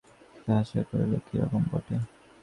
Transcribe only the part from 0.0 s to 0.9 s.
সুচরিতা হাসিয়া